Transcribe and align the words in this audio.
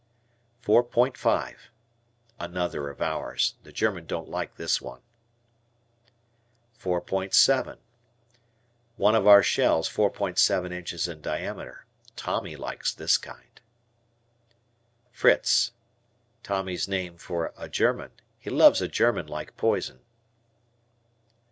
"Four 0.61 0.81
point 0.83 1.15
five." 1.15 1.69
Another 2.39 2.89
of 2.89 3.03
ours. 3.03 3.53
The 3.61 3.71
Germans 3.71 4.07
don't 4.07 4.27
like 4.27 4.55
this 4.55 4.81
one. 4.81 5.01
"Four 6.73 7.01
point 7.01 7.35
seven." 7.35 7.77
One 8.95 9.13
of 9.13 9.27
our 9.27 9.43
shells 9.43 9.87
4.7 9.87 10.71
inches 10.73 11.07
in 11.07 11.21
diameter. 11.21 11.85
Tommy 12.15 12.55
likes 12.55 12.91
this 12.91 13.19
kind. 13.19 13.61
"Fritz." 15.11 15.71
Tommy's 16.41 16.87
name 16.87 17.19
for 17.19 17.53
a 17.55 17.69
German. 17.69 18.09
He 18.39 18.49
loves 18.49 18.81
a 18.81 18.87
German 18.87 19.27
like 19.27 19.55
poison. 19.55 19.99